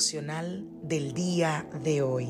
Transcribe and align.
Devocional 0.00 0.66
del 0.82 1.12
día 1.12 1.68
de 1.84 2.00
hoy. 2.00 2.26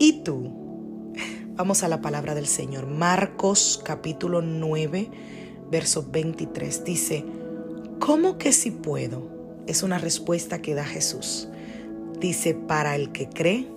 ¿Y 0.00 0.24
tú? 0.24 1.12
Vamos 1.54 1.84
a 1.84 1.88
la 1.88 2.00
palabra 2.00 2.34
del 2.34 2.48
Señor. 2.48 2.88
Marcos 2.88 3.80
capítulo 3.84 4.42
9, 4.42 5.08
verso 5.70 6.04
23. 6.10 6.82
Dice, 6.82 7.24
¿cómo 8.00 8.38
que 8.38 8.50
si 8.50 8.72
puedo? 8.72 9.30
Es 9.68 9.84
una 9.84 9.98
respuesta 9.98 10.60
que 10.60 10.74
da 10.74 10.82
Jesús. 10.82 11.48
Dice, 12.18 12.54
para 12.54 12.96
el 12.96 13.12
que 13.12 13.28
cree, 13.28 13.68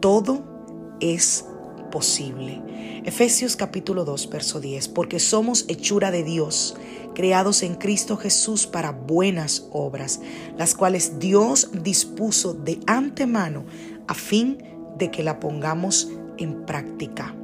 todo 0.00 0.96
es 1.00 1.44
posible. 1.92 2.62
Efesios 3.04 3.54
capítulo 3.54 4.06
2, 4.06 4.30
verso 4.30 4.60
10, 4.60 4.88
porque 4.88 5.20
somos 5.20 5.66
hechura 5.68 6.10
de 6.10 6.24
Dios, 6.24 6.74
creados 7.14 7.62
en 7.62 7.76
Cristo 7.76 8.16
Jesús 8.16 8.66
para 8.66 8.92
buenas 8.92 9.68
obras, 9.72 10.20
las 10.58 10.74
cuales 10.74 11.18
Dios 11.18 11.70
dispuso 11.72 12.52
de 12.52 12.80
antemano 12.86 13.64
a 14.06 14.14
fin 14.14 14.58
de 14.98 15.10
que 15.10 15.22
la 15.22 15.40
pongamos 15.40 16.10
en 16.36 16.66
práctica. 16.66 17.34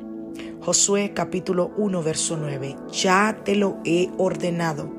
Josué 0.60 1.12
capítulo 1.14 1.72
1, 1.78 2.02
verso 2.02 2.36
9, 2.36 2.76
ya 2.92 3.40
te 3.44 3.56
lo 3.56 3.78
he 3.84 4.10
ordenado. 4.18 4.90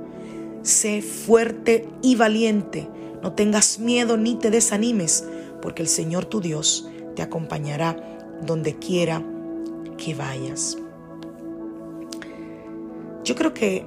Sé 0.63 1.01
fuerte 1.01 1.87
y 2.01 2.15
valiente, 2.15 2.87
no 3.21 3.33
tengas 3.33 3.79
miedo 3.79 4.17
ni 4.17 4.35
te 4.35 4.49
desanimes, 4.49 5.25
porque 5.61 5.83
el 5.83 5.87
Señor 5.87 6.25
tu 6.25 6.41
Dios 6.41 6.89
te 7.15 7.21
acompañará 7.21 7.95
donde 8.45 8.77
quiera 8.79 9.23
que 9.97 10.15
vayas. 10.15 10.77
Yo 13.23 13.35
creo 13.35 13.53
que 13.53 13.85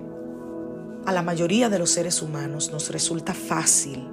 a 1.06 1.12
la 1.12 1.22
mayoría 1.22 1.68
de 1.68 1.78
los 1.78 1.90
seres 1.90 2.22
humanos 2.22 2.70
nos 2.72 2.90
resulta 2.90 3.34
fácil 3.34 4.08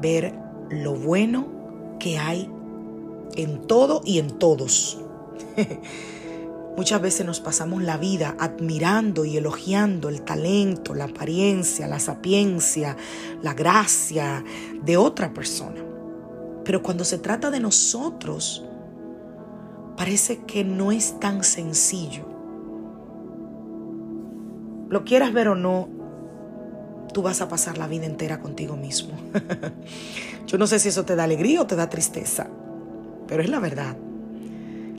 ver 0.00 0.34
lo 0.70 0.94
bueno 0.94 1.96
que 1.98 2.18
hay 2.18 2.50
en 3.36 3.66
todo 3.66 4.02
y 4.04 4.18
en 4.18 4.38
todos. 4.38 5.00
Muchas 6.76 7.00
veces 7.00 7.24
nos 7.24 7.40
pasamos 7.40 7.82
la 7.82 7.96
vida 7.96 8.36
admirando 8.38 9.24
y 9.24 9.38
elogiando 9.38 10.10
el 10.10 10.22
talento, 10.22 10.94
la 10.94 11.04
apariencia, 11.04 11.88
la 11.88 11.98
sapiencia, 11.98 12.98
la 13.42 13.54
gracia 13.54 14.44
de 14.82 14.98
otra 14.98 15.32
persona. 15.32 15.82
Pero 16.64 16.82
cuando 16.82 17.04
se 17.04 17.16
trata 17.16 17.50
de 17.50 17.60
nosotros, 17.60 18.62
parece 19.96 20.44
que 20.44 20.64
no 20.64 20.92
es 20.92 21.18
tan 21.18 21.42
sencillo. 21.44 22.26
Lo 24.90 25.04
quieras 25.04 25.32
ver 25.32 25.48
o 25.48 25.54
no, 25.54 25.88
tú 27.16 27.22
vas 27.22 27.40
a 27.40 27.48
pasar 27.48 27.78
la 27.78 27.88
vida 27.88 28.04
entera 28.04 28.40
contigo 28.40 28.76
mismo. 28.76 29.14
Yo 30.46 30.58
no 30.58 30.66
sé 30.66 30.78
si 30.78 30.90
eso 30.90 31.06
te 31.06 31.16
da 31.16 31.24
alegría 31.24 31.62
o 31.62 31.66
te 31.66 31.74
da 31.74 31.88
tristeza, 31.88 32.46
pero 33.26 33.42
es 33.42 33.48
la 33.48 33.58
verdad. 33.58 33.96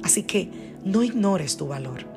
Así 0.02 0.24
que 0.24 0.50
no 0.84 1.04
ignores 1.04 1.58
tu 1.58 1.68
valor. 1.68 2.08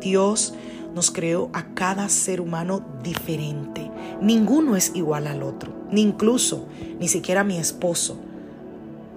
Dios 0.00 0.54
nos 0.94 1.10
creó 1.10 1.50
a 1.52 1.74
cada 1.74 2.08
ser 2.08 2.40
humano 2.40 2.82
diferente. 3.02 3.90
Ninguno 4.22 4.74
es 4.74 4.92
igual 4.94 5.26
al 5.26 5.42
otro, 5.42 5.70
ni 5.90 6.00
incluso, 6.00 6.66
ni 6.98 7.08
siquiera 7.08 7.44
mi 7.44 7.58
esposo, 7.58 8.16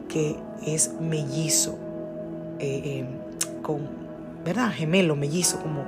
que 0.09 0.35
es 0.65 0.91
mellizo 0.99 1.77
eh, 2.59 2.81
eh, 2.83 3.05
con, 3.61 3.87
¿verdad? 4.43 4.69
Gemelo, 4.69 5.15
mellizo, 5.15 5.61
como, 5.61 5.85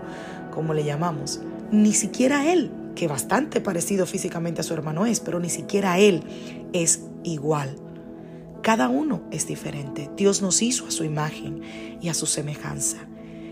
como 0.54 0.74
le 0.74 0.86
llamamos. 0.86 1.42
Ni 1.70 1.92
siquiera 1.92 2.50
él, 2.50 2.72
que 3.00 3.08
bastante 3.08 3.62
parecido 3.62 4.06
físicamente 4.06 4.60
a 4.60 4.64
su 4.66 4.74
hermano 4.74 5.06
es, 5.06 5.22
pero 5.22 5.40
ni 5.40 5.50
siquiera 5.50 6.00
él 6.00 6.22
es 6.74 7.06
igual. 7.24 7.78
Cada 8.62 8.90
uno 8.90 9.22
es 9.32 9.48
diferente. 9.48 10.10
Dios 10.18 10.42
nos 10.42 10.62
hizo 10.62 10.86
a 10.86 10.92
su 10.92 11.06
imagen 11.06 11.62
y 12.02 12.10
a 12.10 12.14
su 12.14 12.26
semejanza. 12.26 12.98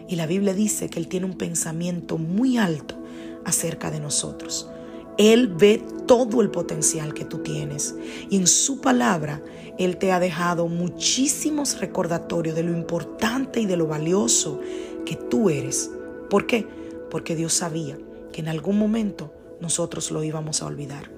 Y 0.10 0.18
la 0.18 0.26
Biblia 0.26 0.54
dice 0.54 0.90
que 0.90 1.00
Él 1.00 1.08
tiene 1.08 1.28
un 1.28 1.36
pensamiento 1.36 2.18
muy 2.18 2.58
alto 2.58 3.02
acerca 3.46 3.90
de 3.90 4.02
nosotros. 4.02 4.70
Él 5.18 5.48
ve 5.48 5.82
todo 6.08 6.42
el 6.42 6.52
potencial 6.52 7.14
que 7.14 7.24
tú 7.24 7.38
tienes 7.38 7.96
y 8.30 8.36
en 8.36 8.48
su 8.48 8.82
palabra 8.82 9.42
Él 9.78 9.96
te 9.96 10.12
ha 10.12 10.20
dejado 10.20 10.68
muchísimos 10.68 11.80
recordatorios 11.80 12.54
de 12.54 12.64
lo 12.64 12.74
importante 12.74 13.62
y 13.62 13.66
de 13.66 13.78
lo 13.78 13.88
valioso 13.88 14.60
que 15.06 15.16
tú 15.16 15.50
eres. 15.50 15.90
¿Por 16.30 16.48
qué? 16.48 16.68
Porque 17.10 17.38
Dios 17.38 17.54
sabía 17.54 17.98
que 18.34 18.42
en 18.42 18.50
algún 18.50 18.78
momento 18.78 19.32
nosotros 19.60 20.12
lo 20.12 20.24
íbamos 20.24 20.62
a 20.62 20.68
olvidar. 20.68 21.10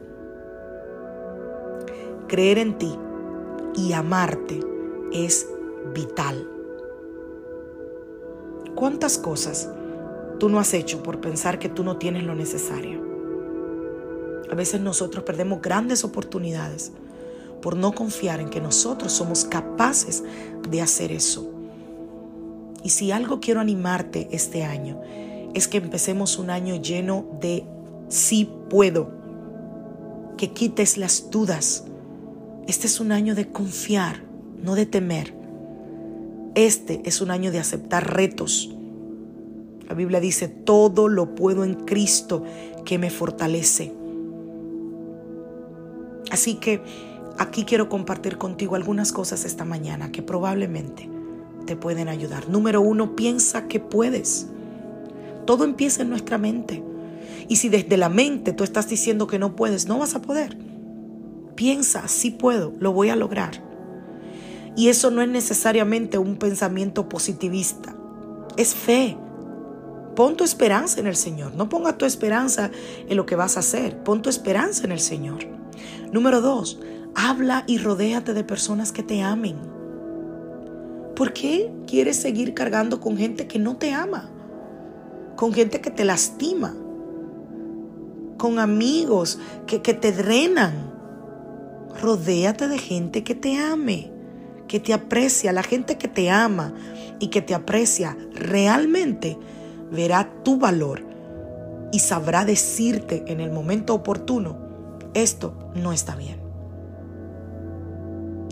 Creer 2.27 2.57
en 2.59 2.77
ti 2.77 2.95
y 3.75 3.93
amarte 3.93 4.59
es 5.11 5.47
vital. 5.93 6.47
¿Cuántas 8.75 9.17
cosas 9.17 9.69
tú 10.39 10.49
no 10.49 10.59
has 10.59 10.73
hecho 10.73 11.03
por 11.03 11.19
pensar 11.19 11.59
que 11.59 11.69
tú 11.69 11.83
no 11.83 11.97
tienes 11.97 12.23
lo 12.23 12.35
necesario? 12.35 13.01
A 14.51 14.55
veces 14.55 14.81
nosotros 14.81 15.23
perdemos 15.23 15.61
grandes 15.61 16.03
oportunidades 16.03 16.91
por 17.61 17.75
no 17.75 17.93
confiar 17.93 18.39
en 18.39 18.49
que 18.49 18.61
nosotros 18.61 19.11
somos 19.11 19.45
capaces 19.45 20.23
de 20.67 20.81
hacer 20.81 21.11
eso. 21.11 21.49
Y 22.83 22.89
si 22.89 23.11
algo 23.11 23.39
quiero 23.39 23.59
animarte 23.59 24.29
este 24.31 24.63
año, 24.63 25.01
es 25.53 25.67
que 25.67 25.77
empecemos 25.77 26.37
un 26.37 26.49
año 26.49 26.75
lleno 26.75 27.25
de 27.41 27.65
sí 28.09 28.49
puedo, 28.69 29.11
que 30.37 30.51
quites 30.51 30.97
las 30.97 31.29
dudas. 31.31 31.85
Este 32.67 32.87
es 32.87 32.99
un 32.99 33.11
año 33.11 33.35
de 33.35 33.49
confiar, 33.49 34.23
no 34.61 34.75
de 34.75 34.85
temer. 34.85 35.33
Este 36.55 37.01
es 37.05 37.21
un 37.21 37.31
año 37.31 37.51
de 37.51 37.59
aceptar 37.59 38.13
retos. 38.15 38.75
La 39.87 39.95
Biblia 39.95 40.19
dice, 40.19 40.47
todo 40.47 41.07
lo 41.07 41.35
puedo 41.35 41.63
en 41.63 41.73
Cristo 41.73 42.43
que 42.85 42.97
me 42.97 43.09
fortalece. 43.09 43.93
Así 46.31 46.55
que 46.55 46.81
aquí 47.37 47.63
quiero 47.63 47.89
compartir 47.89 48.37
contigo 48.37 48.75
algunas 48.75 49.11
cosas 49.11 49.45
esta 49.45 49.65
mañana 49.65 50.11
que 50.11 50.21
probablemente 50.21 51.09
te 51.65 51.75
pueden 51.75 52.07
ayudar. 52.07 52.49
Número 52.49 52.81
uno, 52.81 53.15
piensa 53.15 53.67
que 53.67 53.79
puedes. 53.79 54.47
Todo 55.45 55.63
empieza 55.63 56.03
en 56.03 56.09
nuestra 56.09 56.37
mente. 56.37 56.83
Y 57.49 57.57
si 57.57 57.67
desde 57.67 57.97
la 57.97 58.07
mente 58.07 58.53
tú 58.53 58.63
estás 58.63 58.87
diciendo 58.87 59.27
que 59.27 59.39
no 59.39 59.55
puedes, 59.55 59.87
no 59.87 59.97
vas 59.97 60.15
a 60.15 60.21
poder. 60.21 60.55
Piensa, 61.55 62.07
sí 62.07 62.31
puedo, 62.31 62.73
lo 62.79 62.93
voy 62.93 63.09
a 63.09 63.17
lograr. 63.17 63.61
Y 64.77 64.87
eso 64.87 65.11
no 65.11 65.21
es 65.21 65.27
necesariamente 65.27 66.17
un 66.17 66.37
pensamiento 66.37 67.09
positivista, 67.09 67.93
es 68.55 68.73
fe. 68.73 69.17
Pon 70.15 70.37
tu 70.37 70.43
esperanza 70.43 70.99
en 70.99 71.07
el 71.07 71.15
Señor. 71.15 71.55
No 71.55 71.69
ponga 71.69 71.97
tu 71.97 72.05
esperanza 72.05 72.71
en 73.07 73.17
lo 73.17 73.25
que 73.25 73.35
vas 73.35 73.57
a 73.57 73.61
hacer. 73.61 74.03
Pon 74.03 74.21
tu 74.21 74.29
esperanza 74.29 74.83
en 74.83 74.91
el 74.91 74.99
Señor. 74.99 75.39
Número 76.11 76.41
dos, 76.41 76.79
habla 77.15 77.63
y 77.67 77.77
rodéate 77.77 78.33
de 78.33 78.43
personas 78.43 78.91
que 78.91 79.03
te 79.03 79.21
amen. 79.21 79.57
¿Por 81.15 81.33
qué 81.33 81.71
quieres 81.87 82.17
seguir 82.17 82.53
cargando 82.53 82.99
con 82.99 83.17
gente 83.17 83.47
que 83.47 83.59
no 83.59 83.77
te 83.77 83.93
ama? 83.93 84.29
Con 85.35 85.53
gente 85.53 85.81
que 85.81 85.89
te 85.89 86.05
lastima. 86.05 86.75
Con 88.39 88.57
amigos 88.57 89.37
que, 89.67 89.83
que 89.83 89.93
te 89.93 90.11
drenan. 90.11 90.91
Rodéate 92.01 92.67
de 92.67 92.79
gente 92.79 93.23
que 93.23 93.35
te 93.35 93.59
ame, 93.59 94.11
que 94.67 94.79
te 94.79 94.93
aprecia. 94.93 95.51
La 95.51 95.61
gente 95.61 95.99
que 95.99 96.07
te 96.07 96.31
ama 96.31 96.73
y 97.19 97.27
que 97.27 97.43
te 97.43 97.53
aprecia 97.53 98.17
realmente 98.33 99.37
verá 99.91 100.27
tu 100.43 100.57
valor 100.57 101.03
y 101.91 101.99
sabrá 101.99 102.45
decirte 102.45 103.23
en 103.27 103.39
el 103.39 103.51
momento 103.51 103.93
oportuno, 103.93 104.57
esto 105.13 105.71
no 105.75 105.91
está 105.91 106.15
bien. 106.15 106.39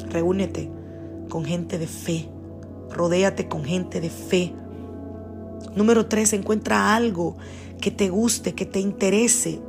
Reúnete 0.10 0.70
con 1.30 1.46
gente 1.46 1.78
de 1.78 1.88
fe, 1.88 2.30
rodéate 2.92 3.48
con 3.48 3.64
gente 3.64 4.02
de 4.02 4.10
fe. 4.10 4.54
Número 5.76 6.08
tres, 6.08 6.34
encuentra 6.34 6.96
algo 6.96 7.38
que 7.80 7.92
te 7.92 8.10
guste, 8.10 8.56
que 8.56 8.66
te 8.66 8.80
interese 8.80 9.62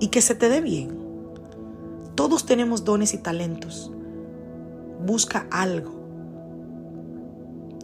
y 0.00 0.08
que 0.08 0.22
se 0.22 0.34
te 0.34 0.48
dé 0.48 0.60
bien. 0.60 0.96
Todos 2.14 2.46
tenemos 2.46 2.84
dones 2.84 3.14
y 3.14 3.18
talentos. 3.18 3.92
Busca 5.04 5.46
algo 5.50 5.98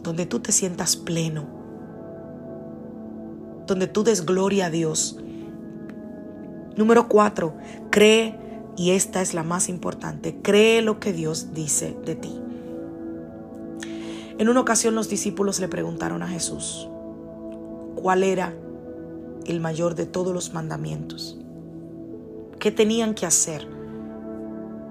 donde 0.03 0.25
tú 0.25 0.39
te 0.39 0.51
sientas 0.51 0.95
pleno, 0.95 1.45
donde 3.65 3.87
tú 3.87 4.03
des 4.03 4.25
gloria 4.25 4.67
a 4.67 4.69
Dios. 4.69 5.17
Número 6.75 7.07
cuatro, 7.07 7.55
cree, 7.89 8.37
y 8.77 8.91
esta 8.91 9.21
es 9.21 9.33
la 9.33 9.43
más 9.43 9.69
importante, 9.69 10.41
cree 10.41 10.81
lo 10.81 10.99
que 10.99 11.13
Dios 11.13 11.53
dice 11.53 11.97
de 12.05 12.15
ti. 12.15 12.39
En 14.37 14.49
una 14.49 14.59
ocasión 14.59 14.95
los 14.95 15.09
discípulos 15.09 15.59
le 15.59 15.69
preguntaron 15.69 16.21
a 16.21 16.27
Jesús, 16.27 16.89
¿cuál 17.95 18.23
era 18.23 18.53
el 19.45 19.61
mayor 19.61 19.95
de 19.95 20.05
todos 20.05 20.33
los 20.33 20.53
mandamientos? 20.53 21.39
¿Qué 22.59 22.71
tenían 22.71 23.13
que 23.13 23.25
hacer? 23.25 23.67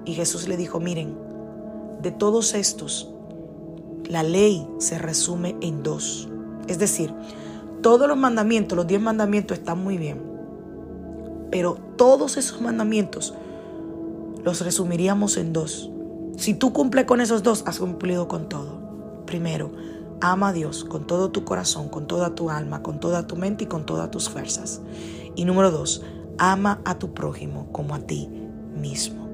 Y 0.05 0.13
Jesús 0.13 0.47
le 0.47 0.57
dijo, 0.57 0.79
miren, 0.79 1.17
de 2.01 2.11
todos 2.11 2.53
estos, 2.53 3.11
la 4.07 4.23
ley 4.23 4.67
se 4.77 4.97
resume 4.99 5.55
en 5.61 5.83
dos. 5.83 6.29
Es 6.67 6.79
decir, 6.79 7.13
todos 7.81 8.07
los 8.07 8.17
mandamientos, 8.17 8.75
los 8.75 8.87
diez 8.87 9.01
mandamientos 9.01 9.57
están 9.57 9.83
muy 9.83 9.97
bien, 9.97 10.21
pero 11.51 11.77
todos 11.95 12.37
esos 12.37 12.61
mandamientos 12.61 13.33
los 14.43 14.61
resumiríamos 14.61 15.37
en 15.37 15.53
dos. 15.53 15.89
Si 16.37 16.53
tú 16.53 16.73
cumples 16.73 17.05
con 17.05 17.21
esos 17.21 17.43
dos, 17.43 17.63
has 17.65 17.79
cumplido 17.79 18.27
con 18.27 18.49
todo. 18.49 18.79
Primero, 19.25 19.71
ama 20.21 20.49
a 20.49 20.53
Dios 20.53 20.83
con 20.83 21.07
todo 21.07 21.31
tu 21.31 21.45
corazón, 21.45 21.89
con 21.89 22.07
toda 22.07 22.35
tu 22.35 22.49
alma, 22.49 22.83
con 22.83 22.99
toda 22.99 23.25
tu 23.25 23.35
mente 23.35 23.63
y 23.63 23.67
con 23.67 23.85
todas 23.85 24.11
tus 24.11 24.29
fuerzas. 24.29 24.81
Y 25.35 25.45
número 25.45 25.71
dos, 25.71 26.03
ama 26.37 26.81
a 26.85 26.97
tu 26.99 27.13
prójimo 27.13 27.71
como 27.71 27.95
a 27.95 27.99
ti 27.99 28.29
mismo. 28.75 29.27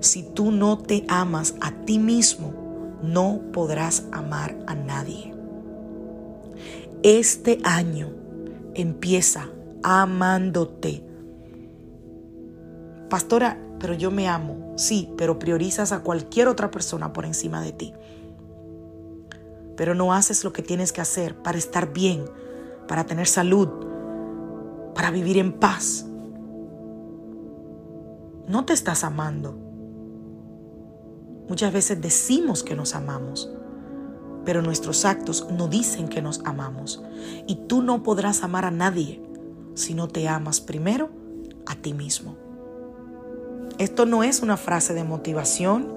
Si 0.00 0.22
tú 0.22 0.50
no 0.50 0.78
te 0.78 1.04
amas 1.08 1.54
a 1.60 1.72
ti 1.84 1.98
mismo, 1.98 2.52
no 3.02 3.40
podrás 3.52 4.04
amar 4.12 4.56
a 4.66 4.74
nadie. 4.74 5.34
Este 7.02 7.58
año 7.64 8.10
empieza 8.74 9.48
amándote. 9.82 11.04
Pastora, 13.08 13.58
pero 13.78 13.94
yo 13.94 14.10
me 14.10 14.28
amo. 14.28 14.74
Sí, 14.76 15.12
pero 15.16 15.38
priorizas 15.38 15.92
a 15.92 16.00
cualquier 16.00 16.48
otra 16.48 16.70
persona 16.70 17.12
por 17.12 17.24
encima 17.24 17.62
de 17.62 17.72
ti. 17.72 17.94
Pero 19.76 19.94
no 19.94 20.12
haces 20.12 20.44
lo 20.44 20.52
que 20.52 20.62
tienes 20.62 20.92
que 20.92 21.00
hacer 21.00 21.36
para 21.36 21.58
estar 21.58 21.92
bien, 21.92 22.24
para 22.86 23.04
tener 23.04 23.26
salud, 23.26 23.68
para 24.98 25.12
vivir 25.12 25.38
en 25.38 25.52
paz. 25.52 26.06
No 28.48 28.64
te 28.64 28.72
estás 28.72 29.04
amando. 29.04 29.56
Muchas 31.48 31.72
veces 31.72 32.00
decimos 32.00 32.64
que 32.64 32.74
nos 32.74 32.96
amamos, 32.96 33.48
pero 34.44 34.60
nuestros 34.60 35.04
actos 35.04 35.46
no 35.56 35.68
dicen 35.68 36.08
que 36.08 36.20
nos 36.20 36.40
amamos. 36.44 37.00
Y 37.46 37.68
tú 37.68 37.80
no 37.80 38.02
podrás 38.02 38.42
amar 38.42 38.64
a 38.64 38.72
nadie 38.72 39.22
si 39.74 39.94
no 39.94 40.08
te 40.08 40.26
amas 40.26 40.60
primero 40.60 41.10
a 41.64 41.76
ti 41.76 41.94
mismo. 41.94 42.36
Esto 43.78 44.04
no 44.04 44.24
es 44.24 44.42
una 44.42 44.56
frase 44.56 44.94
de 44.94 45.04
motivación, 45.04 45.94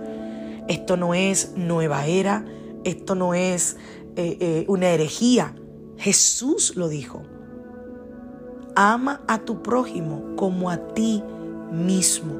esto 0.67 0.95
no 0.95 1.15
es 1.15 1.53
nueva 1.55 2.05
era, 2.05 2.45
esto 2.83 3.15
no 3.15 3.33
es 3.33 3.77
eh, 4.15 4.37
eh, 4.39 4.65
una 4.67 4.89
herejía. 4.89 5.55
Jesús 5.97 6.75
lo 6.75 6.87
dijo. 6.87 7.23
Ama 8.75 9.21
a 9.27 9.39
tu 9.39 9.61
prójimo 9.61 10.35
como 10.35 10.69
a 10.69 10.77
ti 10.93 11.23
mismo. 11.71 12.39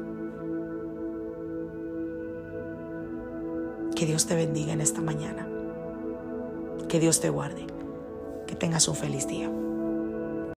Que 3.94 4.06
Dios 4.06 4.26
te 4.26 4.34
bendiga 4.34 4.72
en 4.72 4.80
esta 4.80 5.00
mañana. 5.00 5.46
Que 6.88 6.98
Dios 6.98 7.20
te 7.20 7.30
guarde. 7.30 7.66
Que 8.46 8.54
tengas 8.54 8.88
un 8.88 8.96
feliz 8.96 9.28
día. 9.28 9.50